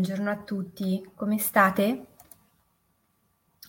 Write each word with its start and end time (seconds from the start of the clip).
Buongiorno 0.00 0.30
a 0.30 0.36
tutti, 0.38 1.10
come 1.14 1.36
state? 1.36 2.06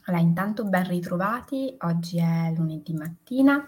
Allora, 0.06 0.24
intanto 0.24 0.64
ben 0.64 0.88
ritrovati, 0.88 1.76
oggi 1.80 2.20
è 2.20 2.54
lunedì 2.56 2.94
mattina. 2.94 3.62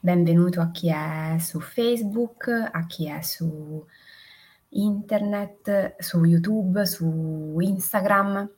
Benvenuto 0.00 0.62
a 0.62 0.70
chi 0.70 0.88
è 0.88 1.36
su 1.38 1.60
Facebook, 1.60 2.48
a 2.48 2.86
chi 2.86 3.08
è 3.08 3.20
su 3.20 3.84
internet, 4.70 5.96
su 5.98 6.24
YouTube, 6.24 6.86
su 6.86 7.58
Instagram. 7.60 8.50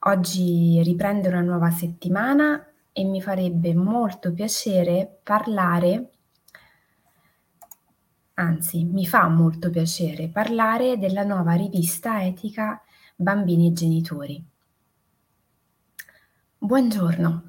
Oggi 0.00 0.82
riprende 0.82 1.28
una 1.28 1.40
nuova 1.40 1.70
settimana 1.70 2.70
e 2.92 3.04
mi 3.04 3.22
farebbe 3.22 3.74
molto 3.74 4.30
piacere 4.34 5.20
parlare 5.22 6.10
Anzi, 8.40 8.84
mi 8.84 9.06
fa 9.06 9.28
molto 9.28 9.68
piacere 9.68 10.28
parlare 10.28 10.96
della 10.96 11.24
nuova 11.24 11.52
rivista 11.52 12.24
etica 12.24 12.80
Bambini 13.14 13.68
e 13.68 13.72
genitori. 13.74 14.42
Buongiorno. 16.56 17.42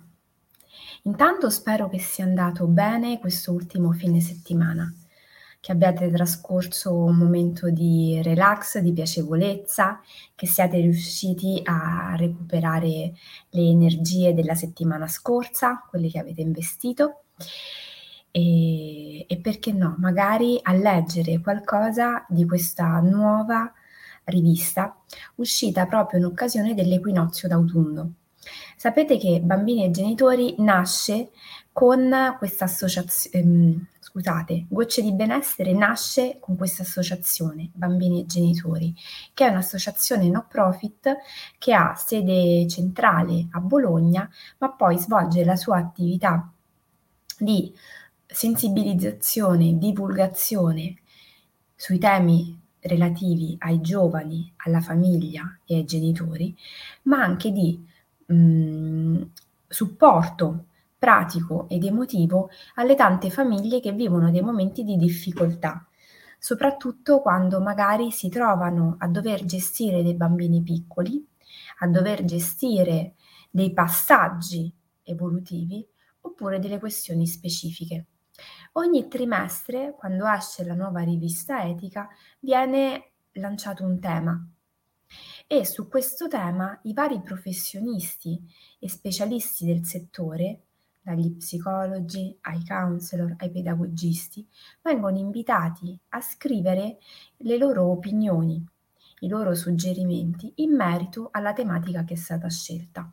Intanto 1.04 1.50
spero 1.50 1.88
che 1.88 1.98
sia 1.98 2.26
andato 2.26 2.67
bene 2.67 3.20
questo 3.20 3.54
ultimo 3.54 3.94
fine 3.94 4.20
settimana, 4.20 4.94
che 5.62 5.72
abbiate 5.72 6.12
trascorso 6.12 6.94
un 6.94 7.16
momento 7.16 7.70
di 7.70 8.20
relax, 8.22 8.80
di 8.80 8.92
piacevolezza, 8.92 10.02
che 10.36 10.45
siate 10.45 10.81
riusciti 10.81 11.61
a 11.64 12.16
recuperare 12.17 13.14
le 13.52 13.61
energie 13.61 14.33
della 14.33 14.55
settimana 14.55 15.08
scorsa, 15.08 15.86
quelle 15.89 16.09
che 16.09 16.20
avete 16.20 16.42
investito 16.42 17.23
e, 18.31 19.25
e 19.27 19.37
perché 19.37 19.71
no, 19.71 19.95
magari 19.99 20.59
a 20.61 20.73
leggere 20.73 21.39
qualcosa 21.39 22.25
di 22.27 22.45
questa 22.45 22.99
nuova 22.99 23.71
rivista 24.25 24.95
uscita 25.35 25.85
proprio 25.85 26.19
in 26.19 26.25
occasione 26.25 26.73
dell'equinozio 26.73 27.47
d'autunno. 27.47 28.13
Sapete 28.75 29.17
che 29.17 29.39
Bambini 29.41 29.85
e 29.85 29.91
Genitori 29.91 30.55
nasce 30.59 31.29
con 31.71 32.35
questa 32.39 32.65
associazione, 32.65 33.37
ehm, 33.37 33.85
scusate, 33.99 34.65
Gocce 34.67 35.02
di 35.03 35.13
Benessere 35.13 35.73
nasce 35.73 36.37
con 36.39 36.57
questa 36.57 36.81
associazione 36.81 37.69
Bambini 37.73 38.21
e 38.21 38.25
Genitori, 38.25 38.93
che 39.33 39.45
è 39.45 39.49
un'associazione 39.49 40.27
no 40.29 40.45
profit 40.49 41.15
che 41.59 41.73
ha 41.73 41.93
sede 41.95 42.67
centrale 42.67 43.47
a 43.52 43.59
Bologna, 43.59 44.27
ma 44.57 44.71
poi 44.71 44.97
svolge 44.97 45.45
la 45.45 45.55
sua 45.55 45.77
attività 45.77 46.52
di 47.37 47.73
sensibilizzazione, 48.31 49.77
divulgazione 49.77 50.95
sui 51.75 51.99
temi 51.99 52.59
relativi 52.79 53.55
ai 53.59 53.81
giovani, 53.81 54.51
alla 54.57 54.81
famiglia 54.81 55.59
e 55.65 55.75
ai 55.75 55.85
genitori, 55.85 56.55
ma 57.03 57.21
anche 57.21 57.52
di 57.52 57.83
mh, 58.27 58.33
mm, 58.33 59.21
supporto 59.67 60.65
pratico 60.97 61.67
ed 61.69 61.83
emotivo 61.83 62.49
alle 62.75 62.95
tante 62.95 63.29
famiglie 63.29 63.79
che 63.79 63.91
vivono 63.91 64.31
dei 64.31 64.41
momenti 64.41 64.83
di 64.83 64.97
difficoltà, 64.97 65.85
soprattutto 66.39 67.21
quando 67.21 67.59
magari 67.59 68.11
si 68.11 68.29
trovano 68.29 68.95
a 68.99 69.07
dover 69.07 69.45
gestire 69.45 70.03
dei 70.03 70.15
bambini 70.15 70.61
piccoli, 70.61 71.25
a 71.79 71.87
dover 71.87 72.23
gestire 72.23 73.15
dei 73.49 73.73
passaggi 73.73 74.71
evolutivi 75.03 75.86
oppure 76.21 76.59
delle 76.59 76.80
questioni 76.80 77.25
specifiche. 77.27 78.05
Ogni 78.73 79.09
trimestre, 79.09 79.93
quando 79.98 80.26
esce 80.27 80.64
la 80.64 80.76
nuova 80.76 81.02
rivista 81.02 81.64
etica, 81.64 82.08
viene 82.39 83.11
lanciato 83.33 83.83
un 83.83 83.99
tema 83.99 84.48
e 85.45 85.65
su 85.65 85.89
questo 85.89 86.30
tema 86.30 86.80
i 86.83 86.93
vari 86.93 87.21
professionisti 87.21 88.42
e 88.80 88.87
specialisti 88.87 89.65
del 89.65 89.86
settore, 89.86 90.67
dagli 91.02 91.36
psicologi 91.36 92.37
ai 92.42 92.64
counselor 92.65 93.36
ai 93.39 93.52
pedagogisti, 93.52 94.48
vengono 94.82 95.17
invitati 95.17 95.99
a 96.09 96.21
scrivere 96.21 96.99
le 97.38 97.58
loro 97.58 97.92
opinioni, 97.92 98.65
i 99.20 99.27
loro 99.27 99.53
suggerimenti 99.53 100.53
in 100.58 100.73
merito 100.73 101.27
alla 101.32 101.52
tematica 101.52 102.05
che 102.05 102.14
è 102.14 102.17
stata 102.17 102.48
scelta. 102.49 103.11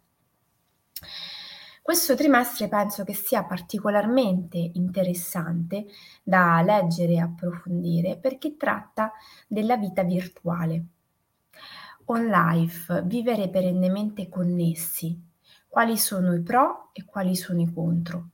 Questo 1.89 2.15
trimestre 2.15 2.69
penso 2.69 3.03
che 3.03 3.15
sia 3.15 3.45
particolarmente 3.45 4.59
interessante 4.59 5.87
da 6.23 6.61
leggere 6.61 7.15
e 7.15 7.21
approfondire 7.21 8.19
perché 8.19 8.59
tratta 8.59 9.11
della 9.47 9.79
vita 9.79 10.03
virtuale. 10.03 10.85
On 12.05 12.27
life, 12.27 13.03
vivere 13.07 13.49
perennemente 13.49 14.29
connessi. 14.29 15.19
Quali 15.67 15.97
sono 15.97 16.35
i 16.35 16.43
pro 16.43 16.91
e 16.93 17.07
quali 17.07 17.35
sono 17.35 17.63
i 17.63 17.73
contro? 17.73 18.29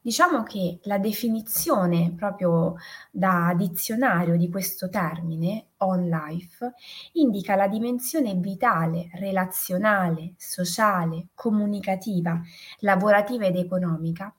Diciamo 0.00 0.42
che 0.44 0.78
la 0.84 0.98
definizione 0.98 2.12
proprio 2.16 2.76
da 3.10 3.52
dizionario 3.56 4.36
di 4.36 4.48
questo 4.48 4.88
termine, 4.88 5.66
on 5.78 6.08
life, 6.08 6.72
indica 7.12 7.56
la 7.56 7.68
dimensione 7.68 8.34
vitale, 8.34 9.10
relazionale, 9.14 10.34
sociale, 10.36 11.28
comunicativa, 11.34 12.40
lavorativa 12.80 13.46
ed 13.46 13.56
economica, 13.56 14.32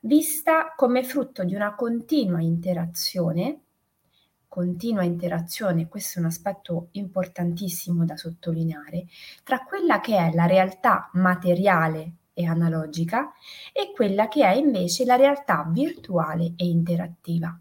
vista 0.00 0.72
come 0.74 1.04
frutto 1.04 1.44
di 1.44 1.54
una 1.54 1.74
continua 1.74 2.40
interazione 2.40 3.60
continua 4.52 5.02
interazione, 5.02 5.88
questo 5.88 6.18
è 6.18 6.20
un 6.20 6.28
aspetto 6.28 6.88
importantissimo 6.90 8.04
da 8.04 8.18
sottolineare, 8.18 9.06
tra 9.44 9.64
quella 9.64 9.98
che 10.00 10.14
è 10.14 10.30
la 10.34 10.44
realtà 10.44 11.08
materiale 11.14 12.16
e 12.34 12.46
analogica 12.46 13.32
e 13.72 13.92
quella 13.94 14.28
che 14.28 14.44
è 14.44 14.54
invece 14.54 15.04
la 15.04 15.16
realtà 15.16 15.66
virtuale 15.70 16.54
e 16.56 16.66
interattiva. 16.66 17.58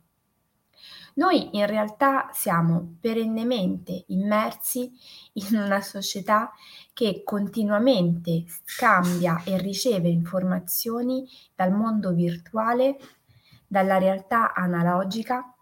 Noi 1.14 1.58
in 1.58 1.66
realtà 1.66 2.30
siamo 2.32 2.96
perennemente 3.02 4.06
immersi 4.08 4.92
in 5.34 5.58
una 5.58 5.82
società 5.82 6.52
che 6.94 7.24
continuamente 7.26 8.46
scambia 8.64 9.44
e 9.44 9.58
riceve 9.58 10.08
informazioni 10.08 11.28
dal 11.54 11.74
mondo 11.74 12.14
virtuale, 12.14 12.98
dalla 13.68 13.98
realtà 13.98 14.54
analogica 14.54 15.54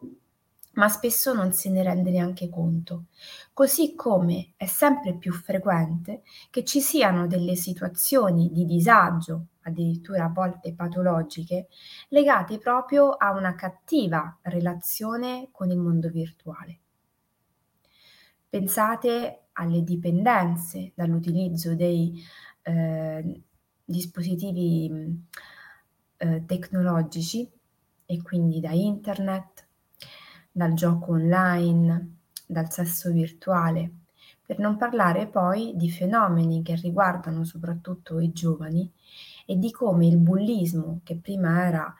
ma 0.79 0.87
spesso 0.87 1.33
non 1.33 1.51
se 1.51 1.69
ne 1.69 1.83
rende 1.83 2.09
neanche 2.09 2.47
conto. 2.47 3.07
Così 3.53 3.95
come 3.95 4.53
è 4.55 4.65
sempre 4.65 5.13
più 5.13 5.33
frequente 5.33 6.21
che 6.49 6.63
ci 6.63 6.79
siano 6.79 7.27
delle 7.27 7.55
situazioni 7.55 8.49
di 8.49 8.63
disagio, 8.63 9.47
addirittura 9.63 10.23
a 10.23 10.29
volte 10.29 10.73
patologiche, 10.73 11.67
legate 12.07 12.59
proprio 12.59 13.09
a 13.09 13.31
una 13.31 13.55
cattiva 13.55 14.39
relazione 14.43 15.49
con 15.51 15.69
il 15.69 15.77
mondo 15.77 16.07
virtuale. 16.07 16.79
Pensate 18.47 19.47
alle 19.53 19.83
dipendenze 19.83 20.93
dall'utilizzo 20.95 21.75
dei 21.75 22.23
eh, 22.61 23.41
dispositivi 23.83 25.25
eh, 26.15 26.45
tecnologici 26.45 27.51
e 28.05 28.21
quindi 28.21 28.61
da 28.61 28.71
internet, 28.71 29.58
dal 30.51 30.73
gioco 30.73 31.13
online, 31.13 32.17
dal 32.45 32.71
sesso 32.71 33.11
virtuale, 33.11 33.91
per 34.45 34.59
non 34.59 34.77
parlare 34.77 35.27
poi 35.27 35.73
di 35.75 35.91
fenomeni 35.91 36.63
che 36.63 36.75
riguardano 36.75 37.43
soprattutto 37.43 38.19
i 38.19 38.31
giovani 38.31 38.91
e 39.45 39.57
di 39.57 39.71
come 39.71 40.07
il 40.07 40.17
bullismo, 40.17 41.01
che 41.03 41.17
prima 41.17 41.65
era 41.65 41.93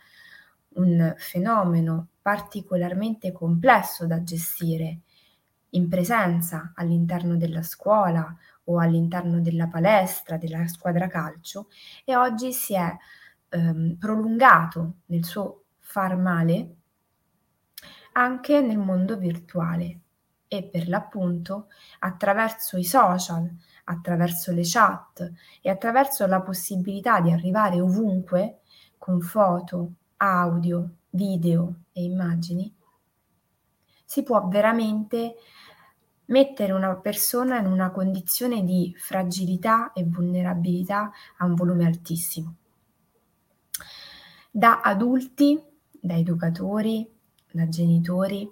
un 0.70 1.14
fenomeno 1.18 2.08
particolarmente 2.22 3.32
complesso 3.32 4.06
da 4.08 4.24
gestire 4.24 5.00
in 5.72 5.88
presenza 5.88 6.72
all'interno 6.76 7.38
della 7.38 7.62
scuola 7.62 8.36
o 8.66 8.80
all'interno 8.80 9.42
della 9.42 9.68
palestra, 9.68 10.38
della 10.38 10.68
squadra 10.68 11.08
calcio, 11.08 11.68
e 12.04 12.16
oggi 12.16 12.52
si 12.52 12.74
è 12.74 12.96
ehm, 13.50 13.98
prolungato 13.98 14.94
nel 15.08 15.26
suo 15.26 15.66
far 15.80 16.18
male 16.18 16.78
anche 18.14 18.62
nel 18.62 18.78
mondo 18.78 19.18
virtuale 19.18 20.00
e 20.48 20.64
per 20.64 20.88
l'appunto 20.88 21.68
attraverso 22.00 22.78
i 22.78 22.84
social, 22.84 23.50
attraverso 23.86 24.52
le 24.52 24.64
chat 24.64 25.32
e 25.62 25.70
attraverso 25.70 26.26
la 26.26 26.42
possibilità 26.42 27.22
di 27.22 27.32
arrivare 27.32 27.80
ovunque 27.80 28.62
con 28.98 29.22
foto, 29.22 29.94
audio, 30.18 30.90
video 31.12 31.74
e 31.94 32.04
immagini, 32.04 32.74
si 34.06 34.24
può 34.24 34.48
veramente 34.48 35.36
mettere 36.26 36.74
una 36.74 36.96
persona 36.96 37.60
in 37.60 37.68
una 37.68 37.92
condizione 37.92 38.64
di 38.64 38.94
fragilità 38.98 39.94
e 39.94 40.04
vulnerabilità 40.04 41.12
a 41.38 41.46
un 41.46 41.56
volume 41.56 41.86
altissimo. 41.86 42.56
Da 44.52 44.82
adulti, 44.82 45.62
da 45.92 46.16
educatori, 46.16 47.08
da 47.60 47.70
genitori, 47.70 48.50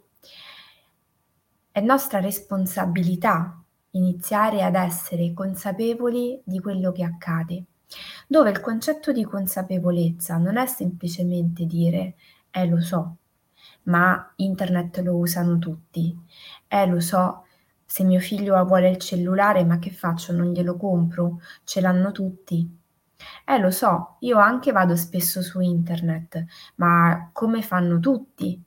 È 1.72 1.80
nostra 1.80 2.20
responsabilità 2.20 3.64
iniziare 3.92 4.64
ad 4.64 4.76
essere 4.76 5.34
consapevoli 5.34 6.42
di 6.44 6.60
quello 6.60 6.92
che 6.92 7.04
accade, 7.04 7.64
dove 8.28 8.50
il 8.50 8.60
concetto 8.60 9.14
di 9.14 9.24
consapevolezza 9.24 10.36
non 10.38 10.58
è 10.58 10.66
semplicemente 10.66 11.66
dire 11.66 12.16
eh 12.52 12.66
lo 12.66 12.82
so, 12.82 13.18
ma 13.84 14.34
internet 14.38 14.98
lo 15.00 15.16
usano 15.16 15.58
tutti, 15.60 16.18
eh 16.68 16.86
lo 16.86 17.00
so, 17.00 17.46
se 17.86 18.04
mio 18.04 18.20
figlio 18.20 18.62
vuole 18.66 18.90
il 18.90 18.98
cellulare, 18.98 19.64
ma 19.64 19.80
che 19.80 19.92
faccio? 19.92 20.34
Non 20.34 20.52
glielo 20.52 20.76
compro? 20.76 21.40
Ce 21.64 21.80
l'hanno 21.80 22.12
tutti. 22.12 22.70
Eh, 23.46 23.60
lo 23.60 23.72
so, 23.72 24.18
io 24.22 24.38
anche 24.40 24.72
vado 24.72 24.96
spesso 24.96 25.42
su 25.42 25.60
internet, 25.62 26.46
ma 26.76 27.30
come 27.34 27.62
fanno 27.62 28.00
tutti? 28.00 28.62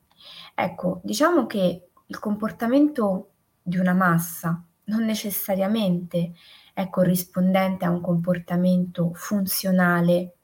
Ecco, 0.62 1.00
diciamo 1.02 1.46
che 1.46 1.88
il 2.04 2.18
comportamento 2.18 3.30
di 3.62 3.78
una 3.78 3.94
massa 3.94 4.62
non 4.84 5.06
necessariamente 5.06 6.34
è 6.74 6.90
corrispondente 6.90 7.86
a 7.86 7.90
un 7.90 8.02
comportamento 8.02 9.10
funzionale 9.14 10.34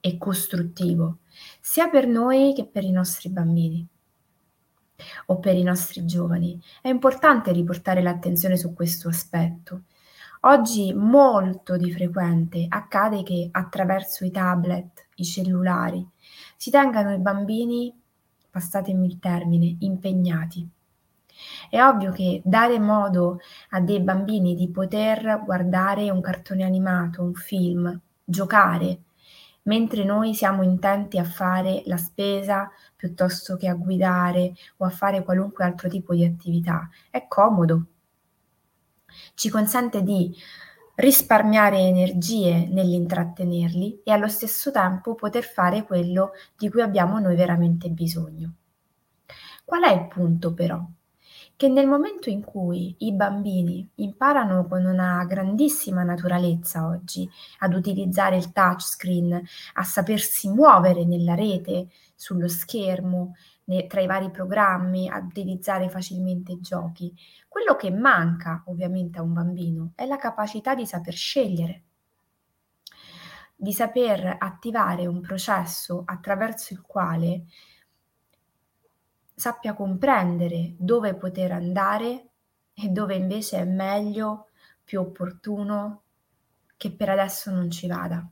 e 0.00 0.18
costruttivo, 0.18 1.18
sia 1.60 1.88
per 1.88 2.08
noi 2.08 2.54
che 2.56 2.66
per 2.66 2.82
i 2.82 2.90
nostri 2.90 3.28
bambini 3.28 3.86
o 5.26 5.38
per 5.38 5.54
i 5.54 5.62
nostri 5.62 6.04
giovani. 6.04 6.60
È 6.82 6.88
importante 6.88 7.52
riportare 7.52 8.02
l'attenzione 8.02 8.56
su 8.56 8.74
questo 8.74 9.08
aspetto. 9.08 9.82
Oggi 10.40 10.92
molto 10.92 11.76
di 11.76 11.92
frequente 11.92 12.66
accade 12.68 13.22
che 13.22 13.48
attraverso 13.52 14.24
i 14.24 14.32
tablet, 14.32 15.06
i 15.14 15.24
cellulari, 15.24 16.04
si 16.56 16.70
tengano 16.70 17.14
i 17.14 17.18
bambini, 17.18 18.02
passatemi 18.54 19.04
il 19.04 19.18
termine, 19.18 19.78
impegnati. 19.80 20.68
È 21.68 21.82
ovvio 21.82 22.12
che 22.12 22.40
dare 22.44 22.78
modo 22.78 23.40
a 23.70 23.80
dei 23.80 23.98
bambini 23.98 24.54
di 24.54 24.70
poter 24.70 25.42
guardare 25.44 26.08
un 26.08 26.20
cartone 26.20 26.62
animato, 26.62 27.20
un 27.20 27.34
film, 27.34 28.00
giocare, 28.22 29.00
mentre 29.62 30.04
noi 30.04 30.34
siamo 30.34 30.62
intenti 30.62 31.18
a 31.18 31.24
fare 31.24 31.82
la 31.86 31.96
spesa 31.96 32.70
piuttosto 32.94 33.56
che 33.56 33.66
a 33.66 33.74
guidare 33.74 34.52
o 34.76 34.84
a 34.84 34.90
fare 34.90 35.24
qualunque 35.24 35.64
altro 35.64 35.88
tipo 35.88 36.14
di 36.14 36.24
attività. 36.24 36.88
È 37.10 37.26
comodo. 37.26 37.86
Ci 39.34 39.50
consente 39.50 40.04
di 40.04 40.32
risparmiare 40.96 41.78
energie 41.78 42.68
nell'intrattenerli 42.68 44.02
e 44.04 44.12
allo 44.12 44.28
stesso 44.28 44.70
tempo 44.70 45.14
poter 45.14 45.44
fare 45.44 45.84
quello 45.84 46.30
di 46.56 46.70
cui 46.70 46.82
abbiamo 46.82 47.18
noi 47.18 47.36
veramente 47.36 47.88
bisogno. 47.88 48.54
Qual 49.64 49.82
è 49.82 49.92
il 49.92 50.08
punto 50.08 50.52
però? 50.54 50.84
che 51.56 51.68
nel 51.68 51.86
momento 51.86 52.30
in 52.30 52.42
cui 52.42 52.94
i 52.98 53.12
bambini 53.12 53.88
imparano 53.96 54.66
con 54.66 54.84
una 54.84 55.24
grandissima 55.24 56.02
naturalezza 56.02 56.86
oggi 56.86 57.28
ad 57.60 57.74
utilizzare 57.74 58.36
il 58.36 58.52
touchscreen, 58.52 59.40
a 59.74 59.82
sapersi 59.84 60.48
muovere 60.48 61.04
nella 61.04 61.34
rete, 61.34 61.88
sullo 62.16 62.48
schermo, 62.48 63.34
tra 63.86 64.00
i 64.00 64.06
vari 64.06 64.30
programmi, 64.30 65.08
a 65.08 65.18
utilizzare 65.18 65.88
facilmente 65.88 66.60
giochi, 66.60 67.14
quello 67.48 67.76
che 67.76 67.90
manca 67.90 68.62
ovviamente 68.66 69.18
a 69.18 69.22
un 69.22 69.32
bambino 69.32 69.92
è 69.94 70.06
la 70.06 70.16
capacità 70.16 70.74
di 70.74 70.86
saper 70.86 71.14
scegliere 71.14 71.82
di 73.56 73.72
saper 73.72 74.36
attivare 74.38 75.06
un 75.06 75.20
processo 75.20 76.02
attraverso 76.04 76.74
il 76.74 76.82
quale 76.82 77.44
sappia 79.34 79.74
comprendere 79.74 80.74
dove 80.76 81.14
poter 81.14 81.52
andare 81.52 82.28
e 82.74 82.88
dove 82.88 83.14
invece 83.14 83.58
è 83.58 83.64
meglio, 83.64 84.48
più 84.82 85.00
opportuno 85.00 86.02
che 86.76 86.92
per 86.92 87.08
adesso 87.08 87.50
non 87.50 87.70
ci 87.70 87.86
vada. 87.86 88.28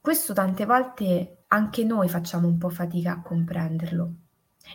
Questo 0.00 0.32
tante 0.32 0.64
volte 0.64 1.35
anche 1.48 1.84
noi 1.84 2.08
facciamo 2.08 2.46
un 2.48 2.58
po' 2.58 2.70
fatica 2.70 3.12
a 3.12 3.22
comprenderlo. 3.22 4.12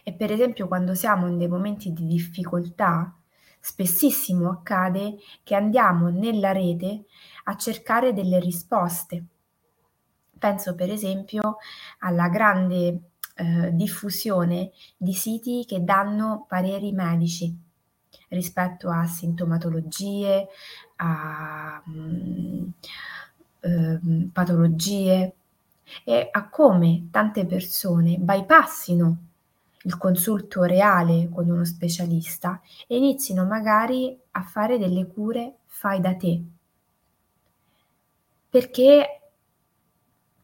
E 0.03 0.13
per 0.13 0.31
esempio 0.31 0.67
quando 0.67 0.95
siamo 0.95 1.27
in 1.27 1.37
dei 1.37 1.47
momenti 1.47 1.91
di 1.91 2.05
difficoltà, 2.05 3.13
spessissimo 3.59 4.49
accade 4.49 5.17
che 5.43 5.55
andiamo 5.55 6.09
nella 6.09 6.51
rete 6.51 7.05
a 7.45 7.55
cercare 7.55 8.13
delle 8.13 8.39
risposte 8.39 9.25
Penso 10.41 10.73
per 10.73 10.89
esempio 10.89 11.57
alla 11.99 12.27
grande 12.27 13.11
eh, 13.35 13.69
diffusione 13.73 14.71
di 14.97 15.13
siti 15.13 15.65
che 15.67 15.83
danno 15.83 16.45
pareri 16.47 16.91
medici 16.93 17.55
rispetto 18.29 18.89
a 18.89 19.05
sintomatologie, 19.05 20.47
a 20.95 21.83
mh, 21.85 22.73
eh, 23.59 23.99
patologie 24.33 25.35
e 26.03 26.29
a 26.31 26.49
come 26.49 27.07
tante 27.11 27.45
persone 27.45 28.17
bypassino 28.17 29.17
il 29.83 29.97
consulto 29.97 30.63
reale 30.63 31.29
con 31.29 31.49
uno 31.49 31.65
specialista 31.65 32.61
e 32.87 32.97
inizino 32.97 33.45
magari 33.45 34.19
a 34.31 34.43
fare 34.43 34.77
delle 34.77 35.07
cure 35.07 35.57
fai 35.65 35.99
da 35.99 36.15
te. 36.15 36.43
Perché 38.49 39.21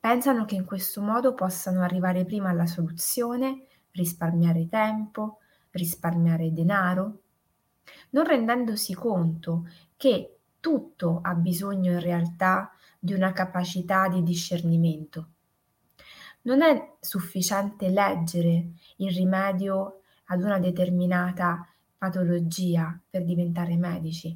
Pensano 0.08 0.46
che 0.46 0.56
in 0.56 0.64
questo 0.64 1.02
modo 1.02 1.34
possano 1.34 1.82
arrivare 1.82 2.24
prima 2.24 2.48
alla 2.48 2.66
soluzione, 2.66 3.66
risparmiare 3.92 4.70
tempo, 4.70 5.40
risparmiare 5.72 6.54
denaro, 6.54 7.24
non 8.12 8.24
rendendosi 8.24 8.94
conto 8.94 9.68
che 9.98 10.38
tutto 10.62 11.20
ha 11.22 11.34
bisogno 11.34 11.92
in 11.92 12.00
realtà 12.00 12.72
di 12.98 13.12
una 13.12 13.34
capacità 13.34 14.08
di 14.08 14.24
discernimento. 14.24 15.32
Non 16.48 16.62
è 16.62 16.96
sufficiente 17.02 17.90
leggere 17.90 18.70
il 18.98 19.12
rimedio 19.14 20.00
ad 20.28 20.42
una 20.44 20.60
determinata 20.60 21.68
patologia 21.98 22.98
per 23.10 23.26
diventare 23.26 23.76
medici. 23.76 24.36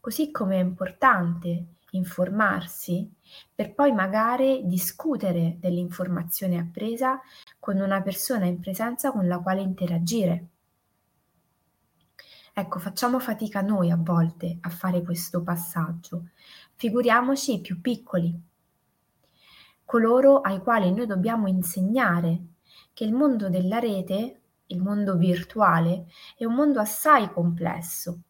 Così 0.00 0.32
come 0.32 0.56
è 0.56 0.60
importante 0.60 1.66
informarsi 1.92 3.08
per 3.54 3.74
poi 3.74 3.92
magari 3.92 4.62
discutere 4.64 5.58
dell'informazione 5.60 6.58
appresa 6.58 7.20
con 7.60 7.78
una 7.78 8.02
persona 8.02 8.46
in 8.46 8.58
presenza 8.58 9.12
con 9.12 9.28
la 9.28 9.38
quale 9.38 9.60
interagire. 9.60 10.48
Ecco, 12.52 12.80
facciamo 12.80 13.20
fatica 13.20 13.60
noi 13.60 13.92
a 13.92 13.96
volte 13.96 14.58
a 14.62 14.68
fare 14.68 15.02
questo 15.04 15.44
passaggio, 15.44 16.30
figuriamoci 16.74 17.54
i 17.54 17.60
più 17.60 17.80
piccoli, 17.80 18.47
coloro 19.88 20.42
ai 20.42 20.58
quali 20.58 20.92
noi 20.92 21.06
dobbiamo 21.06 21.48
insegnare 21.48 22.42
che 22.92 23.04
il 23.04 23.14
mondo 23.14 23.48
della 23.48 23.78
rete, 23.78 24.40
il 24.66 24.82
mondo 24.82 25.16
virtuale, 25.16 26.08
è 26.36 26.44
un 26.44 26.52
mondo 26.52 26.78
assai 26.78 27.32
complesso 27.32 28.20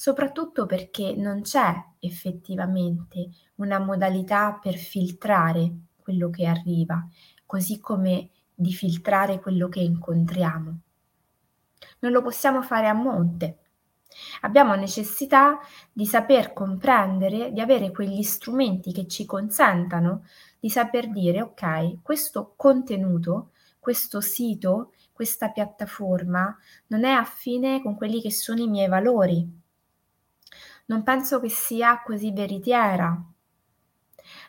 soprattutto 0.00 0.64
perché 0.64 1.16
non 1.16 1.42
c'è 1.42 1.74
effettivamente 1.98 3.30
una 3.56 3.80
modalità 3.80 4.56
per 4.62 4.76
filtrare 4.76 5.72
quello 5.96 6.30
che 6.30 6.46
arriva, 6.46 7.04
così 7.44 7.80
come 7.80 8.30
di 8.54 8.72
filtrare 8.72 9.40
quello 9.40 9.68
che 9.68 9.80
incontriamo. 9.80 10.78
Non 11.98 12.12
lo 12.12 12.22
possiamo 12.22 12.62
fare 12.62 12.86
a 12.86 12.92
monte. 12.92 13.58
Abbiamo 14.42 14.76
necessità 14.76 15.58
di 15.92 16.06
saper 16.06 16.52
comprendere, 16.52 17.50
di 17.50 17.60
avere 17.60 17.90
quegli 17.90 18.22
strumenti 18.22 18.92
che 18.92 19.08
ci 19.08 19.26
consentano 19.26 20.26
di 20.58 20.70
saper 20.70 21.10
dire 21.10 21.42
ok, 21.42 22.02
questo 22.02 22.54
contenuto, 22.56 23.52
questo 23.78 24.20
sito, 24.20 24.92
questa 25.12 25.50
piattaforma 25.50 26.56
non 26.88 27.04
è 27.04 27.10
affine 27.10 27.82
con 27.82 27.96
quelli 27.96 28.20
che 28.20 28.32
sono 28.32 28.62
i 28.62 28.68
miei 28.68 28.88
valori, 28.88 29.48
non 30.88 31.02
penso 31.02 31.38
che 31.40 31.50
sia 31.50 32.02
così 32.02 32.32
veritiera. 32.32 33.22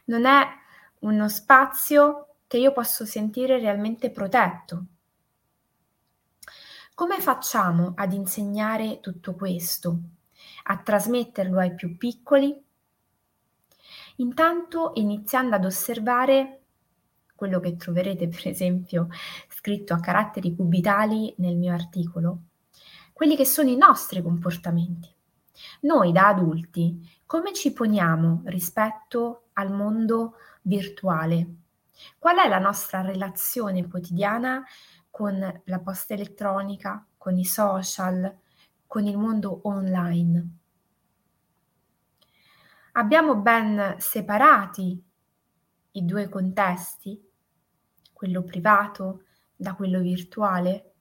Non 0.05 0.25
è 0.25 0.47
uno 0.99 1.27
spazio 1.27 2.35
che 2.47 2.57
io 2.57 2.71
posso 2.71 3.05
sentire 3.05 3.59
realmente 3.59 4.09
protetto. 4.09 4.85
Come 6.93 7.19
facciamo 7.19 7.93
ad 7.95 8.13
insegnare 8.13 8.99
tutto 8.99 9.35
questo? 9.35 9.99
A 10.63 10.77
trasmetterlo 10.77 11.59
ai 11.59 11.75
più 11.75 11.97
piccoli? 11.97 12.67
Intanto 14.19 14.91
iniziando 14.95 15.55
ad 15.55 15.65
osservare 15.65 16.61
quello 17.35 17.59
che 17.61 17.77
troverete 17.77 18.27
per 18.27 18.47
esempio 18.47 19.07
scritto 19.47 19.93
a 19.93 19.99
caratteri 19.99 20.55
cubitali 20.55 21.33
nel 21.37 21.55
mio 21.55 21.73
articolo, 21.73 22.39
quelli 23.13 23.37
che 23.37 23.45
sono 23.45 23.69
i 23.69 23.77
nostri 23.77 24.21
comportamenti. 24.21 25.09
Noi 25.81 26.11
da 26.11 26.27
adulti 26.27 27.21
come 27.25 27.53
ci 27.53 27.71
poniamo 27.71 28.41
rispetto 28.45 29.49
al 29.53 29.71
mondo 29.71 30.33
virtuale? 30.63 31.55
Qual 32.17 32.37
è 32.37 32.47
la 32.47 32.59
nostra 32.59 33.01
relazione 33.01 33.87
quotidiana 33.87 34.63
con 35.09 35.61
la 35.63 35.79
posta 35.79 36.13
elettronica, 36.13 37.05
con 37.17 37.37
i 37.37 37.45
social, 37.45 38.37
con 38.85 39.05
il 39.05 39.17
mondo 39.17 39.61
online. 39.63 40.58
Abbiamo 42.93 43.35
ben 43.35 43.95
separati 43.99 45.03
i 45.91 46.05
due 46.05 46.29
contesti, 46.29 47.21
quello 48.13 48.43
privato 48.43 49.23
da 49.55 49.75
quello 49.75 49.99
virtuale? 49.99 50.93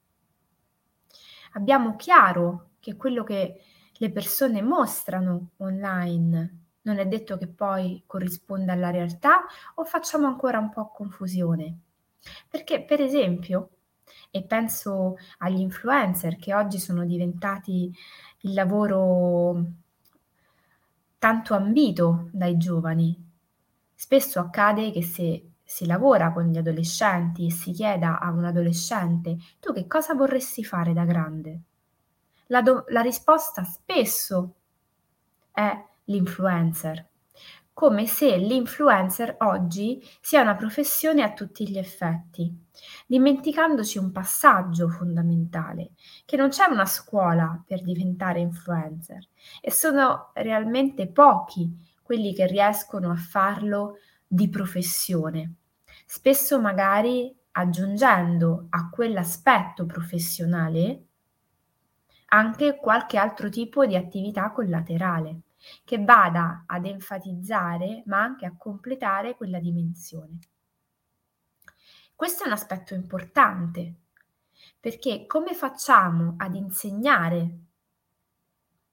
Abbiamo 1.52 1.97
chiaro 1.97 2.71
che 2.78 2.97
quello 2.97 3.25
che 3.25 3.62
le 3.92 4.11
persone 4.11 4.62
mostrano 4.62 5.50
online 5.59 6.57
non 6.83 6.99
è 6.99 7.07
detto 7.07 7.37
che 7.37 7.49
poi 7.49 8.02
corrisponda 8.07 8.73
alla 8.73 8.90
realtà 8.90 9.45
o 9.75 9.85
facciamo 9.85 10.26
ancora 10.26 10.59
un 10.59 10.71
po' 10.71 10.90
confusione? 10.90 11.78
Perché, 12.49 12.85
per 12.85 13.00
esempio, 13.00 13.71
e 14.30 14.42
penso 14.45 15.16
agli 15.38 15.61
influencer 15.61 16.37
che 16.37 16.54
oggi 16.54 16.78
sono 16.78 17.04
diventati 17.04 17.92
il 18.40 18.52
lavoro 18.52 19.64
tanto 21.18 21.54
ambito 21.54 22.28
dai 22.32 22.56
giovani. 22.56 23.26
Spesso 23.94 24.38
accade 24.38 24.90
che 24.92 25.02
se 25.02 25.50
si 25.64 25.84
lavora 25.84 26.32
con 26.32 26.44
gli 26.44 26.56
adolescenti 26.56 27.46
e 27.46 27.50
si 27.50 27.72
chieda 27.72 28.20
a 28.20 28.30
un 28.30 28.44
adolescente 28.44 29.37
tu 29.60 29.72
che 29.72 29.87
cosa 29.87 30.14
vorresti 30.14 30.64
fare 30.64 30.92
da 30.92 31.04
grande? 31.04 31.60
La, 32.46 32.62
do- 32.62 32.84
la 32.88 33.02
risposta 33.02 33.64
spesso 33.64 34.54
è 35.52 35.84
l'influencer, 36.04 37.06
come 37.78 38.08
se 38.08 38.37
l'influencer 38.38 39.37
oggi 39.38 40.02
sia 40.20 40.42
una 40.42 40.56
professione 40.56 41.23
a 41.23 41.32
tutti 41.32 41.70
gli 41.70 41.78
effetti, 41.78 42.52
dimenticandoci 43.06 43.99
un 43.99 44.11
passaggio 44.11 44.88
fondamentale, 44.88 45.92
che 46.25 46.37
non 46.37 46.49
c'è 46.49 46.66
una 46.68 46.87
scuola 46.87 47.62
per 47.64 47.85
diventare 47.85 48.40
influencer 48.40 49.28
e 49.61 49.70
sono 49.70 50.32
realmente 50.35 51.06
pochi 51.06 51.73
quelli 52.02 52.35
che 52.35 52.49
riescono 52.49 53.12
a 53.12 53.16
farlo 53.16 53.99
di 54.26 54.49
professione, 54.49 55.54
spesso 56.04 56.61
magari 56.61 57.32
aggiungendo 57.52 58.66
a 58.70 58.88
quell'aspetto 58.90 59.87
professionale 59.87 61.04
anche 62.30 62.76
qualche 62.76 63.18
altro 63.18 63.49
tipo 63.49 63.87
di 63.87 63.94
attività 63.94 64.50
collaterale 64.50 65.42
che 65.84 66.02
vada 66.02 66.64
ad 66.66 66.86
enfatizzare 66.86 68.02
ma 68.06 68.20
anche 68.22 68.46
a 68.46 68.56
completare 68.56 69.34
quella 69.36 69.58
dimensione. 69.58 70.38
Questo 72.14 72.44
è 72.44 72.46
un 72.46 72.52
aspetto 72.52 72.94
importante 72.94 73.94
perché 74.80 75.26
come 75.26 75.54
facciamo 75.54 76.34
ad 76.36 76.54
insegnare 76.54 77.58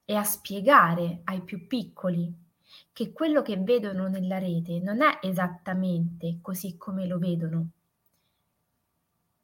e 0.06 0.16
a 0.16 0.24
spiegare 0.24 1.22
ai 1.24 1.42
più 1.42 1.66
piccoli 1.68 2.44
che 2.92 3.12
quello 3.12 3.42
che 3.42 3.58
vedono 3.58 4.08
nella 4.08 4.38
rete 4.38 4.80
non 4.80 5.02
è 5.02 5.20
esattamente 5.22 6.40
così 6.42 6.78
come 6.78 7.08
lo 7.08 7.18
vedono. 7.18 7.70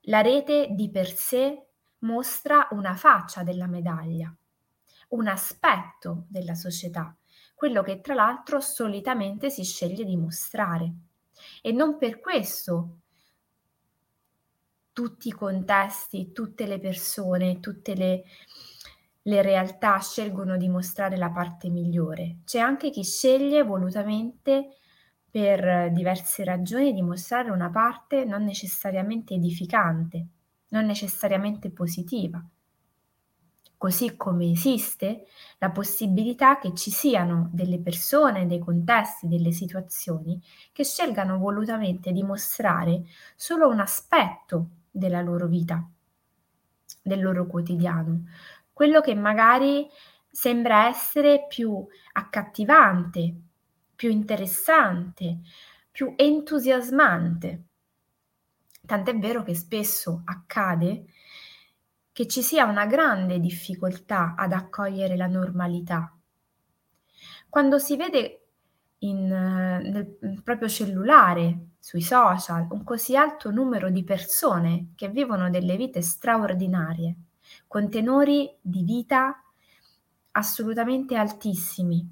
La 0.05 0.21
rete 0.21 0.69
di 0.71 0.89
per 0.89 1.07
sé 1.07 1.65
mostra 1.99 2.67
una 2.71 2.95
faccia 2.95 3.43
della 3.43 3.67
medaglia, 3.67 4.35
un 5.11 5.27
aspetto 5.27 6.25
della 6.27 6.55
società, 6.55 7.15
quello 7.55 7.81
che 7.83 8.01
tra 8.01 8.13
l'altro 8.13 8.59
solitamente 8.59 9.49
si 9.49 9.63
sceglie 9.63 10.03
di 10.03 10.17
mostrare. 10.17 10.93
E 11.61 11.71
non 11.71 11.97
per 11.97 12.19
questo 12.19 12.99
tutti 14.93 15.29
i 15.29 15.31
contesti, 15.31 16.31
tutte 16.31 16.65
le 16.65 16.79
persone, 16.79 17.59
tutte 17.59 17.95
le, 17.95 18.23
le 19.23 19.41
realtà 19.41 19.99
scelgono 19.99 20.57
di 20.57 20.69
mostrare 20.69 21.17
la 21.17 21.31
parte 21.31 21.69
migliore. 21.69 22.39
C'è 22.45 22.59
anche 22.59 22.89
chi 22.89 23.03
sceglie 23.03 23.63
volutamente 23.63 24.77
per 25.29 25.91
diverse 25.91 26.43
ragioni 26.43 26.93
di 26.93 27.01
mostrare 27.01 27.51
una 27.51 27.69
parte 27.69 28.25
non 28.25 28.43
necessariamente 28.43 29.33
edificante, 29.33 30.27
non 30.69 30.85
necessariamente 30.85 31.71
positiva 31.71 32.43
così 33.81 34.15
come 34.15 34.51
esiste 34.51 35.25
la 35.57 35.71
possibilità 35.71 36.59
che 36.59 36.75
ci 36.75 36.91
siano 36.91 37.49
delle 37.51 37.79
persone, 37.79 38.45
dei 38.45 38.59
contesti, 38.59 39.27
delle 39.27 39.51
situazioni 39.51 40.39
che 40.71 40.83
scelgano 40.83 41.39
volutamente 41.39 42.11
di 42.11 42.21
mostrare 42.21 43.05
solo 43.35 43.67
un 43.67 43.79
aspetto 43.79 44.67
della 44.91 45.23
loro 45.23 45.47
vita, 45.47 45.83
del 47.01 47.23
loro 47.23 47.47
quotidiano, 47.47 48.25
quello 48.71 49.01
che 49.01 49.15
magari 49.15 49.87
sembra 50.29 50.87
essere 50.87 51.47
più 51.49 51.83
accattivante, 52.11 53.35
più 53.95 54.11
interessante, 54.11 55.39
più 55.89 56.13
entusiasmante. 56.17 57.63
Tant'è 58.85 59.17
vero 59.17 59.41
che 59.41 59.55
spesso 59.55 60.21
accade 60.25 61.05
che 62.11 62.27
ci 62.27 62.41
sia 62.41 62.65
una 62.65 62.85
grande 62.85 63.39
difficoltà 63.39 64.35
ad 64.35 64.51
accogliere 64.51 65.15
la 65.15 65.27
normalità. 65.27 66.15
Quando 67.49 67.79
si 67.79 67.95
vede 67.95 68.47
in, 68.99 69.27
nel 69.27 70.41
proprio 70.43 70.67
cellulare, 70.67 71.67
sui 71.79 72.01
social, 72.01 72.67
un 72.69 72.83
così 72.83 73.15
alto 73.15 73.49
numero 73.49 73.89
di 73.89 74.03
persone 74.03 74.91
che 74.95 75.09
vivono 75.09 75.49
delle 75.49 75.75
vite 75.77 76.01
straordinarie, 76.01 77.15
con 77.67 77.89
tenori 77.89 78.55
di 78.61 78.83
vita 78.83 79.43
assolutamente 80.31 81.15
altissimi, 81.15 82.07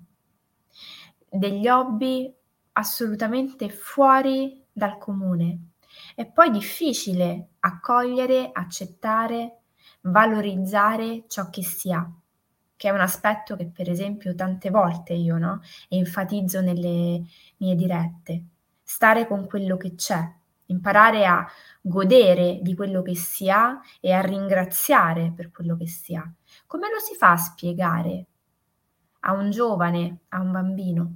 degli 1.29 1.67
hobby 1.67 2.33
assolutamente 2.73 3.69
fuori 3.69 4.63
dal 4.71 4.97
comune. 4.97 5.71
È 6.15 6.25
poi 6.25 6.49
difficile 6.49 7.49
accogliere, 7.59 8.49
accettare 8.51 9.58
valorizzare 10.01 11.25
ciò 11.27 11.49
che 11.49 11.63
si 11.63 11.91
ha, 11.91 12.09
che 12.75 12.87
è 12.87 12.91
un 12.91 13.01
aspetto 13.01 13.55
che 13.55 13.67
per 13.67 13.89
esempio 13.89 14.35
tante 14.35 14.69
volte 14.69 15.13
io 15.13 15.37
no, 15.37 15.61
enfatizzo 15.89 16.61
nelle 16.61 17.21
mie 17.57 17.75
dirette. 17.75 18.43
Stare 18.81 19.27
con 19.27 19.45
quello 19.45 19.77
che 19.77 19.95
c'è, 19.95 20.19
imparare 20.67 21.25
a 21.25 21.45
godere 21.81 22.59
di 22.61 22.75
quello 22.75 23.01
che 23.01 23.15
si 23.15 23.49
ha 23.49 23.79
e 23.99 24.11
a 24.13 24.21
ringraziare 24.21 25.31
per 25.35 25.51
quello 25.51 25.75
che 25.75 25.87
si 25.87 26.15
ha. 26.15 26.31
Come 26.65 26.89
lo 26.89 26.99
si 26.99 27.15
fa 27.15 27.31
a 27.31 27.37
spiegare 27.37 28.25
a 29.21 29.33
un 29.33 29.51
giovane, 29.51 30.21
a 30.29 30.39
un 30.39 30.51
bambino? 30.51 31.13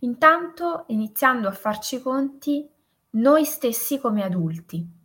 Intanto 0.00 0.84
iniziando 0.88 1.48
a 1.48 1.52
farci 1.52 2.00
conti 2.02 2.68
noi 3.10 3.44
stessi 3.44 3.98
come 4.00 4.24
adulti 4.24 5.00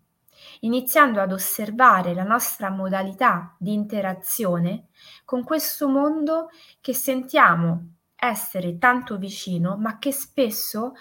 iniziando 0.61 1.21
ad 1.21 1.31
osservare 1.31 2.13
la 2.13 2.23
nostra 2.23 2.69
modalità 2.69 3.55
di 3.57 3.73
interazione 3.73 4.87
con 5.25 5.43
questo 5.43 5.87
mondo 5.87 6.49
che 6.81 6.93
sentiamo 6.93 7.95
essere 8.15 8.77
tanto 8.77 9.17
vicino, 9.17 9.77
ma 9.77 9.99
che 9.99 10.11
spesso 10.11 10.93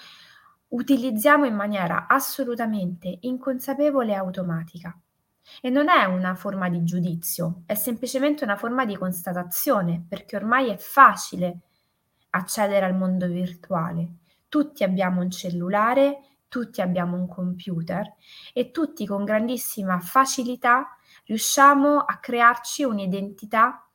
utilizziamo 0.68 1.46
in 1.46 1.54
maniera 1.54 2.06
assolutamente 2.08 3.18
inconsapevole 3.22 4.12
e 4.12 4.16
automatica. 4.16 4.98
E 5.62 5.70
non 5.70 5.88
è 5.88 6.04
una 6.04 6.34
forma 6.34 6.68
di 6.68 6.82
giudizio, 6.82 7.62
è 7.66 7.74
semplicemente 7.74 8.44
una 8.44 8.56
forma 8.56 8.84
di 8.84 8.96
constatazione, 8.96 10.04
perché 10.06 10.36
ormai 10.36 10.70
è 10.70 10.76
facile 10.76 11.60
accedere 12.30 12.84
al 12.84 12.96
mondo 12.96 13.26
virtuale. 13.26 14.08
Tutti 14.48 14.84
abbiamo 14.84 15.22
un 15.22 15.30
cellulare, 15.30 16.18
tutti 16.48 16.80
abbiamo 16.80 17.16
un 17.16 17.28
computer 17.28 18.14
e 18.52 18.70
tutti 18.70 19.06
con 19.06 19.24
grandissima 19.24 19.98
facilità 20.00 20.96
riusciamo 21.24 21.98
a 21.98 22.18
crearci 22.18 22.84
un'identità 22.84 23.88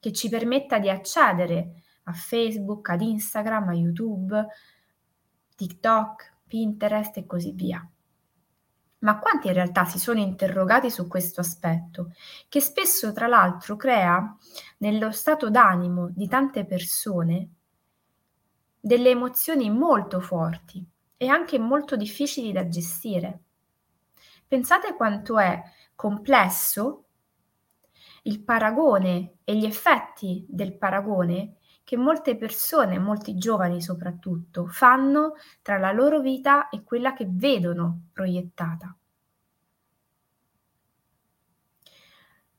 che 0.00 0.12
ci 0.12 0.28
permetta 0.28 0.78
di 0.78 0.90
accedere 0.90 1.82
a 2.04 2.12
Facebook, 2.12 2.88
ad 2.90 3.00
Instagram, 3.00 3.68
a 3.68 3.74
YouTube, 3.74 4.46
TikTok, 5.56 6.34
Pinterest 6.46 7.16
e 7.16 7.26
così 7.26 7.52
via. 7.52 7.88
Ma 8.98 9.18
quanti 9.18 9.48
in 9.48 9.52
realtà 9.52 9.84
si 9.84 9.98
sono 9.98 10.18
interrogati 10.18 10.90
su 10.90 11.06
questo 11.08 11.40
aspetto, 11.40 12.12
che 12.48 12.60
spesso 12.60 13.12
tra 13.12 13.26
l'altro 13.26 13.76
crea 13.76 14.36
nello 14.78 15.10
stato 15.10 15.50
d'animo 15.50 16.08
di 16.10 16.26
tante 16.26 16.64
persone 16.64 17.48
delle 18.80 19.10
emozioni 19.10 19.70
molto 19.70 20.20
forti, 20.20 20.86
e 21.24 21.28
anche 21.28 21.58
molto 21.58 21.96
difficili 21.96 22.52
da 22.52 22.68
gestire. 22.68 23.40
Pensate 24.46 24.94
quanto 24.94 25.38
è 25.38 25.62
complesso 25.94 27.04
il 28.24 28.42
paragone 28.42 29.38
e 29.44 29.56
gli 29.56 29.64
effetti 29.64 30.44
del 30.48 30.76
paragone 30.76 31.56
che 31.82 31.96
molte 31.96 32.36
persone, 32.36 32.98
molti 32.98 33.36
giovani 33.36 33.80
soprattutto, 33.82 34.66
fanno 34.66 35.34
tra 35.62 35.78
la 35.78 35.92
loro 35.92 36.20
vita 36.20 36.68
e 36.68 36.82
quella 36.82 37.12
che 37.12 37.26
vedono 37.28 38.08
proiettata. 38.12 38.96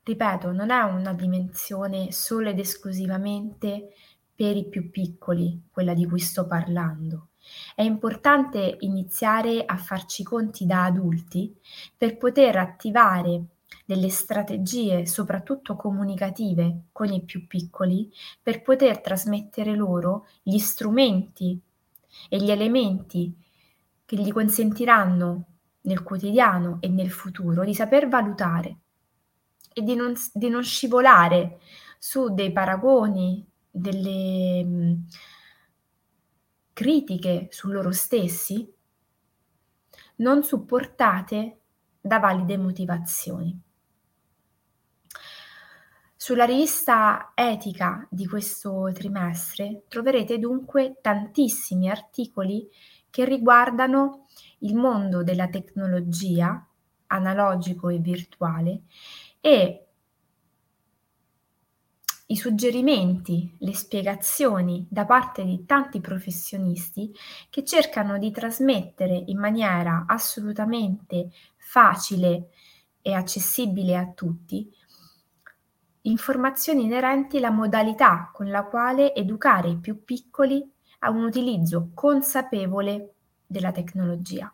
ripeto, 0.06 0.52
non 0.52 0.70
è 0.70 0.82
una 0.84 1.14
dimensione 1.14 2.12
solo 2.12 2.50
ed 2.50 2.60
esclusivamente 2.60 3.90
per 4.36 4.58
i 4.58 4.68
più 4.68 4.90
piccoli, 4.90 5.68
quella 5.72 5.94
di 5.94 6.06
cui 6.06 6.20
sto 6.20 6.46
parlando. 6.46 7.30
È 7.74 7.82
importante 7.82 8.78
iniziare 8.82 9.64
a 9.66 9.78
farci 9.78 10.24
conti 10.24 10.66
da 10.66 10.86
adulti 10.86 11.56
per 11.96 12.18
poter 12.18 12.58
attivare 12.58 13.46
delle 13.86 14.10
strategie, 14.10 15.06
soprattutto 15.06 15.76
comunicative, 15.76 16.86
con 16.92 17.12
i 17.14 17.22
più 17.22 17.46
piccoli, 17.48 18.12
per 18.42 18.62
poter 18.62 19.00
trasmettere 19.00 19.76
loro 19.76 20.28
gli 20.42 20.58
strumenti 20.58 21.60
e 22.30 22.38
gli 22.38 22.50
elementi 22.50 23.34
che 24.06 24.16
gli 24.18 24.32
consentiranno 24.32 25.46
nel 25.82 26.04
quotidiano 26.04 26.78
e 26.80 26.88
nel 26.88 27.12
futuro 27.12 27.64
di 27.64 27.76
saper 27.76 28.08
valutare 28.08 28.78
e 29.74 29.82
di 29.84 29.94
non, 29.94 30.14
di 30.34 30.50
non 30.50 30.64
scivolare 30.64 31.60
su 32.00 32.34
dei 32.34 32.52
paragoni, 32.52 33.46
delle 33.76 34.64
mh, 34.64 35.06
critiche 36.74 37.48
su 37.52 37.70
loro 37.70 37.92
stessi 37.92 38.74
non 40.18 40.44
supportate 40.44 41.60
da 42.00 42.20
valide 42.20 42.58
motivazioni. 42.58 43.60
Sulla 46.16 46.46
rivista 46.46 47.34
Etica 47.36 48.08
di 48.10 48.26
questo 48.26 48.90
trimestre 48.94 49.84
troverete 49.88 50.40
dunque 50.40 50.98
tantissimi 51.02 51.90
articoli 51.90 52.68
che 53.10 53.26
riguardano 53.26 54.26
il 54.60 54.76
mondo 54.76 55.24
della 55.24 55.48
tecnologia 55.50 56.68
analogico 57.08 57.90
e 57.90 58.00
virtuale 58.00 58.82
e 59.40 59.85
i 62.28 62.36
suggerimenti, 62.36 63.56
le 63.60 63.74
spiegazioni 63.74 64.88
da 64.90 65.06
parte 65.06 65.44
di 65.44 65.66
tanti 65.66 66.02
professionisti 66.02 67.14
che 67.50 67.64
cercano 67.64 68.18
di 68.18 68.32
trasmettere 68.32 69.24
in 69.28 69.40
maniera 69.40 70.06
assolutamente 70.08 71.30
facile 71.58 72.50
e 73.02 73.14
accessibile 73.14 73.96
a 73.96 74.08
tutti 74.08 74.68
informazioni 76.06 76.84
inerenti 76.84 77.38
alla 77.38 77.52
modalità 77.52 78.30
con 78.34 78.50
la 78.50 78.64
quale 78.64 79.14
educare 79.14 79.70
i 79.70 79.78
più 79.78 80.04
piccoli 80.04 80.64
a 81.00 81.10
un 81.10 81.24
utilizzo 81.24 81.92
consapevole 81.94 83.14
della 83.46 83.72
tecnologia. 83.72 84.52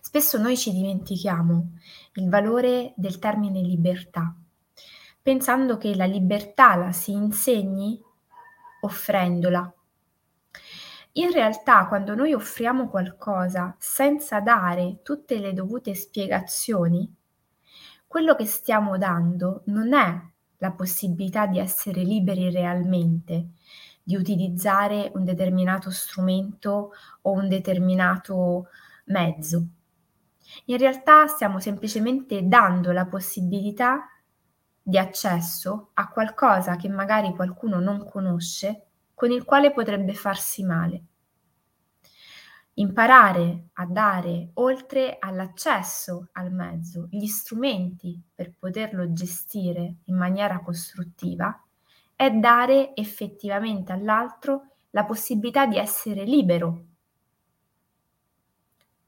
Spesso 0.00 0.38
noi 0.38 0.56
ci 0.56 0.72
dimentichiamo 0.72 1.72
il 2.14 2.28
valore 2.28 2.92
del 2.96 3.18
termine 3.18 3.60
libertà, 3.60 4.34
pensando 5.30 5.78
che 5.78 5.94
la 5.94 6.06
libertà 6.06 6.74
la 6.74 6.90
si 6.90 7.12
insegni 7.12 8.02
offrendola. 8.80 9.72
In 11.12 11.30
realtà, 11.30 11.86
quando 11.86 12.16
noi 12.16 12.34
offriamo 12.34 12.88
qualcosa 12.88 13.76
senza 13.78 14.40
dare 14.40 15.02
tutte 15.04 15.38
le 15.38 15.52
dovute 15.52 15.94
spiegazioni, 15.94 17.08
quello 18.08 18.34
che 18.34 18.44
stiamo 18.44 18.98
dando 18.98 19.62
non 19.66 19.94
è 19.94 20.20
la 20.58 20.72
possibilità 20.72 21.46
di 21.46 21.60
essere 21.60 22.02
liberi 22.02 22.50
realmente, 22.50 23.50
di 24.02 24.16
utilizzare 24.16 25.12
un 25.14 25.22
determinato 25.22 25.92
strumento 25.92 26.90
o 27.22 27.30
un 27.30 27.46
determinato 27.46 28.66
mezzo. 29.04 29.64
In 30.64 30.76
realtà 30.76 31.28
stiamo 31.28 31.60
semplicemente 31.60 32.48
dando 32.48 32.90
la 32.90 33.06
possibilità 33.06 34.08
di 34.90 34.98
accesso 34.98 35.92
a 35.94 36.08
qualcosa 36.08 36.76
che 36.76 36.90
magari 36.90 37.34
qualcuno 37.34 37.80
non 37.80 38.04
conosce, 38.04 38.88
con 39.14 39.30
il 39.30 39.44
quale 39.44 39.72
potrebbe 39.72 40.12
farsi 40.12 40.62
male 40.64 41.04
imparare 42.80 43.68
a 43.74 43.86
dare, 43.86 44.50
oltre 44.54 45.16
all'accesso 45.18 46.28
al 46.32 46.50
mezzo, 46.52 47.08
gli 47.10 47.26
strumenti 47.26 48.20
per 48.34 48.54
poterlo 48.58 49.12
gestire 49.12 49.96
in 50.04 50.16
maniera 50.16 50.60
costruttiva, 50.60 51.62
è 52.16 52.30
dare 52.30 52.94
effettivamente 52.94 53.92
all'altro 53.92 54.68
la 54.90 55.04
possibilità 55.04 55.66
di 55.66 55.76
essere 55.76 56.24
libero, 56.24 56.84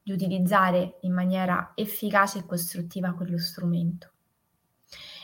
di 0.03 0.11
utilizzare 0.11 0.97
in 1.01 1.13
maniera 1.13 1.71
efficace 1.75 2.39
e 2.39 2.45
costruttiva 2.45 3.13
quello 3.13 3.39
strumento. 3.39 4.12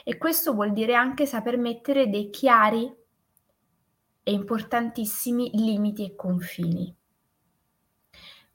E 0.09 0.17
questo 0.17 0.55
vuol 0.55 0.73
dire 0.73 0.95
anche 0.95 1.27
saper 1.27 1.55
mettere 1.59 2.09
dei 2.09 2.31
chiari 2.31 2.91
e 4.23 4.31
importantissimi 4.31 5.51
limiti 5.53 6.03
e 6.03 6.15
confini. 6.15 6.97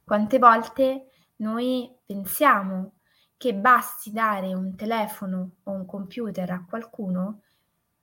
Quante 0.03 0.38
volte 0.40 1.11
noi 1.37 1.97
pensiamo 2.05 2.95
che 3.37 3.55
basti 3.55 4.11
dare 4.11 4.53
un 4.53 4.75
telefono 4.75 5.59
o 5.62 5.71
un 5.71 5.87
computer 5.87 6.51
a 6.51 6.64
qualcuno 6.69 7.43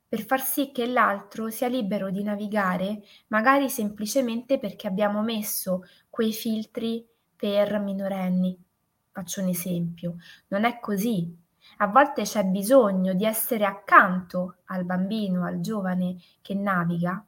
per 0.08 0.24
far 0.24 0.40
sì 0.40 0.72
che 0.72 0.86
l'altro 0.86 1.50
sia 1.50 1.68
libero 1.68 2.08
di 2.08 2.22
navigare, 2.22 3.02
magari 3.26 3.68
semplicemente 3.68 4.58
perché 4.58 4.86
abbiamo 4.86 5.20
messo 5.20 5.82
quei 6.08 6.32
filtri 6.32 7.06
per 7.36 7.78
minorenni. 7.80 8.58
Faccio 9.10 9.42
un 9.42 9.48
esempio, 9.48 10.16
non 10.48 10.64
è 10.64 10.80
così. 10.80 11.41
A 11.78 11.86
volte 11.86 12.22
c'è 12.22 12.44
bisogno 12.44 13.14
di 13.14 13.24
essere 13.24 13.64
accanto 13.64 14.56
al 14.66 14.84
bambino, 14.84 15.44
al 15.44 15.60
giovane 15.60 16.16
che 16.40 16.54
naviga, 16.54 17.24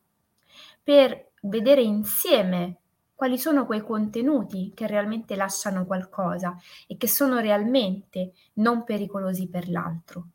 per 0.83 1.33
vedere 1.43 1.83
insieme 1.83 2.79
quali 3.15 3.39
sono 3.39 3.65
quei 3.65 3.81
contenuti 3.81 4.73
che 4.75 4.87
realmente 4.87 5.37
lasciano 5.37 5.87
qualcosa 5.87 6.57
e 6.87 6.97
che 6.97 7.09
sono 7.09 7.39
realmente 7.39 8.33
non 8.55 8.85
pericolosi 8.85 9.49
per 9.49 9.69
l'altro. 9.69 10.29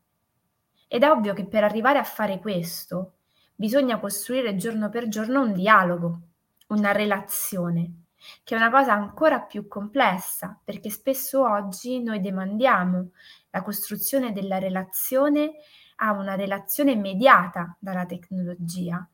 Ed 0.87 1.03
è 1.03 1.09
ovvio 1.11 1.33
che 1.33 1.45
per 1.45 1.63
arrivare 1.63 1.99
a 1.99 2.03
fare 2.03 2.39
questo 2.39 3.13
bisogna 3.53 3.99
costruire 3.99 4.55
giorno 4.55 4.89
per 4.89 5.07
giorno 5.07 5.41
un 5.41 5.53
dialogo, 5.53 6.21
una 6.67 6.91
relazione, 6.91 7.98
che 8.43 8.55
è 8.55 8.57
una 8.57 8.69
cosa 8.69 8.93
ancora 8.93 9.41
più 9.41 9.67
complessa, 9.67 10.59
perché 10.63 10.89
spesso 10.89 11.47
oggi 11.47 12.01
noi 12.01 12.19
demandiamo 12.19 13.11
la 13.49 13.61
costruzione 13.61 14.31
della 14.31 14.57
relazione 14.57 15.53
a 15.97 16.11
una 16.11 16.35
relazione 16.35 16.95
mediata 16.95 17.75
dalla 17.79 18.05
tecnologia, 18.05 19.07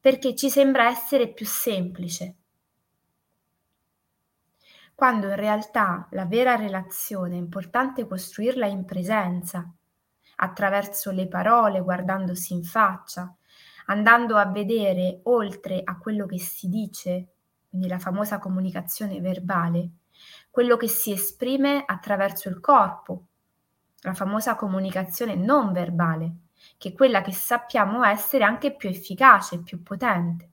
perché 0.00 0.34
ci 0.34 0.50
sembra 0.50 0.88
essere 0.88 1.28
più 1.32 1.46
semplice, 1.46 2.36
quando 4.94 5.28
in 5.28 5.36
realtà 5.36 6.06
la 6.12 6.26
vera 6.26 6.54
relazione 6.54 7.34
è 7.34 7.38
importante 7.38 8.06
costruirla 8.06 8.66
in 8.66 8.84
presenza, 8.84 9.68
attraverso 10.36 11.10
le 11.10 11.26
parole, 11.26 11.80
guardandosi 11.80 12.52
in 12.52 12.62
faccia, 12.62 13.34
andando 13.86 14.36
a 14.36 14.46
vedere 14.46 15.20
oltre 15.24 15.80
a 15.82 15.98
quello 15.98 16.26
che 16.26 16.38
si 16.38 16.68
dice, 16.68 17.31
quindi 17.72 17.88
la 17.88 17.98
famosa 17.98 18.38
comunicazione 18.38 19.18
verbale, 19.22 19.92
quello 20.50 20.76
che 20.76 20.88
si 20.88 21.10
esprime 21.10 21.82
attraverso 21.86 22.50
il 22.50 22.60
corpo, 22.60 23.28
la 24.00 24.12
famosa 24.12 24.56
comunicazione 24.56 25.36
non 25.36 25.72
verbale, 25.72 26.34
che 26.76 26.90
è 26.90 26.92
quella 26.92 27.22
che 27.22 27.32
sappiamo 27.32 28.04
essere 28.04 28.44
anche 28.44 28.76
più 28.76 28.90
efficace, 28.90 29.62
più 29.62 29.82
potente. 29.82 30.50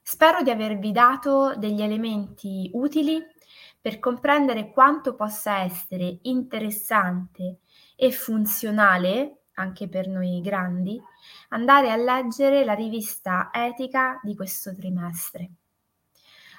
Spero 0.00 0.40
di 0.40 0.48
avervi 0.48 0.92
dato 0.92 1.54
degli 1.56 1.82
elementi 1.82 2.70
utili 2.72 3.22
per 3.78 3.98
comprendere 3.98 4.70
quanto 4.70 5.14
possa 5.14 5.58
essere 5.58 6.20
interessante 6.22 7.58
e 7.96 8.10
funzionale, 8.12 9.42
anche 9.54 9.88
per 9.88 10.08
noi 10.08 10.40
grandi, 10.40 11.00
andare 11.48 11.90
a 11.90 11.96
leggere 11.96 12.64
la 12.64 12.74
rivista 12.74 13.50
etica 13.52 14.20
di 14.22 14.34
questo 14.34 14.74
trimestre. 14.74 15.50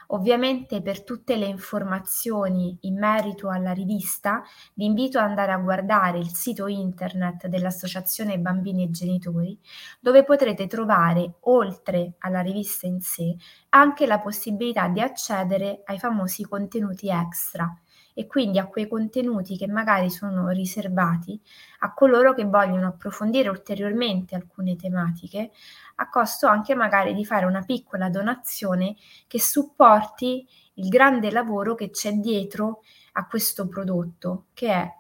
Ovviamente 0.09 0.81
per 0.81 1.03
tutte 1.03 1.35
le 1.35 1.47
informazioni 1.47 2.77
in 2.81 2.99
merito 2.99 3.49
alla 3.49 3.71
rivista 3.71 4.43
vi 4.75 4.85
invito 4.85 5.17
ad 5.17 5.29
andare 5.29 5.51
a 5.51 5.57
guardare 5.57 6.19
il 6.19 6.31
sito 6.31 6.67
internet 6.67 7.47
dell'Associazione 7.47 8.37
Bambini 8.37 8.83
e 8.83 8.91
Genitori, 8.91 9.59
dove 9.99 10.23
potrete 10.23 10.67
trovare, 10.67 11.37
oltre 11.41 12.15
alla 12.19 12.41
rivista 12.41 12.85
in 12.85 13.01
sé, 13.01 13.35
anche 13.69 14.05
la 14.05 14.19
possibilità 14.19 14.87
di 14.89 15.01
accedere 15.01 15.81
ai 15.85 15.97
famosi 15.97 16.43
contenuti 16.43 17.09
extra 17.09 17.67
e 18.17 18.27
quindi 18.27 18.57
a 18.59 18.67
quei 18.67 18.87
contenuti 18.87 19.57
che 19.57 19.67
magari 19.67 20.09
sono 20.09 20.47
riservati 20.47 21.39
a 21.79 21.93
coloro 21.93 22.33
che 22.33 22.45
vogliono 22.45 22.87
approfondire 22.87 23.49
ulteriormente 23.49 24.35
alcune 24.35 24.77
tematiche, 24.77 25.51
a 25.95 26.09
costo 26.09 26.47
anche 26.47 26.73
magari 26.75 27.13
di 27.13 27.25
fare 27.25 27.45
una 27.45 27.61
piccola 27.61 28.09
donazione 28.09 28.95
che 29.27 29.39
supporti 29.39 30.47
il 30.75 30.87
grande 30.87 31.29
lavoro 31.29 31.75
che 31.75 31.89
c'è 31.89 32.13
dietro 32.13 32.81
a 33.13 33.27
questo 33.27 33.67
prodotto, 33.67 34.45
che 34.53 34.71
è 34.71 34.91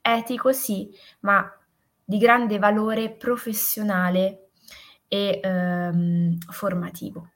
etico 0.00 0.50
sì, 0.52 0.90
ma 1.20 1.46
di 2.02 2.16
grande 2.16 2.58
valore 2.58 3.10
professionale 3.10 4.48
e 5.08 5.40
ehm, 5.42 6.38
formativo. 6.38 7.32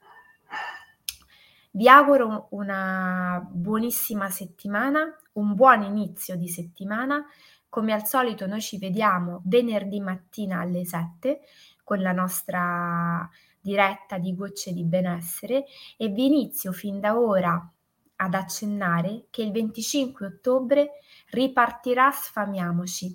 Vi 1.75 1.89
auguro 1.89 2.47
una 2.51 3.45
buonissima 3.51 4.29
settimana, 4.29 5.13
un 5.33 5.55
buon 5.55 5.81
inizio 5.81 6.37
di 6.37 6.47
settimana. 6.47 7.25
Come 7.67 7.91
al 7.91 8.07
solito 8.07 8.47
noi 8.47 8.61
ci 8.61 8.77
vediamo 8.77 9.41
venerdì 9.43 9.99
mattina 9.99 10.61
alle 10.61 10.85
7 10.85 11.41
con 11.83 11.99
la 11.99 12.13
nostra 12.13 13.29
diretta 13.59 14.17
di 14.19 14.33
gocce 14.33 14.71
di 14.71 14.85
benessere 14.85 15.65
e 15.97 16.07
vi 16.07 16.27
inizio 16.27 16.71
fin 16.71 17.01
da 17.01 17.19
ora 17.19 17.69
ad 18.15 18.33
accennare 18.33 19.25
che 19.29 19.41
il 19.41 19.51
25 19.51 20.27
ottobre 20.27 20.91
ripartirà 21.31 22.09
Sfamiamoci, 22.09 23.13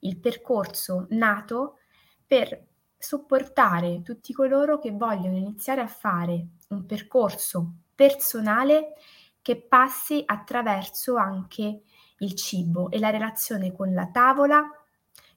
il 0.00 0.18
percorso 0.18 1.06
nato 1.10 1.78
per 2.26 2.66
supportare 2.98 4.02
tutti 4.02 4.32
coloro 4.32 4.80
che 4.80 4.90
vogliono 4.90 5.36
iniziare 5.36 5.82
a 5.82 5.86
fare 5.86 6.46
un 6.70 6.84
percorso 6.84 7.74
personale 7.94 8.94
che 9.42 9.60
passi 9.60 10.22
attraverso 10.24 11.16
anche 11.16 11.82
il 12.18 12.34
cibo 12.34 12.90
e 12.90 12.98
la 12.98 13.10
relazione 13.10 13.72
con 13.72 13.92
la 13.92 14.06
tavola, 14.06 14.62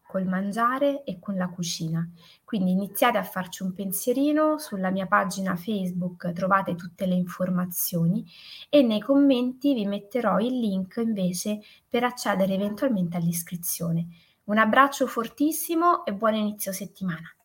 col 0.07 0.25
mangiare 0.25 1.03
e 1.03 1.19
con 1.19 1.35
la 1.35 1.49
cucina. 1.49 2.07
Quindi 2.45 2.71
iniziate 2.71 3.17
a 3.17 3.23
farci 3.23 3.63
un 3.63 3.73
pensierino, 3.73 4.57
sulla 4.59 4.91
mia 4.91 5.07
pagina 5.07 5.55
Facebook 5.55 6.31
trovate 6.31 6.75
tutte 6.75 7.05
le 7.05 7.15
informazioni 7.15 8.25
e 8.69 8.81
nei 8.81 9.01
commenti 9.01 9.73
vi 9.73 9.85
metterò 9.85 10.39
il 10.39 10.57
link 10.59 11.01
invece 11.03 11.59
per 11.89 12.03
accedere 12.03 12.53
eventualmente 12.53 13.17
all'iscrizione. 13.17 14.07
Un 14.45 14.59
abbraccio 14.59 15.07
fortissimo 15.07 16.05
e 16.05 16.13
buon 16.13 16.35
inizio 16.35 16.71
settimana. 16.71 17.35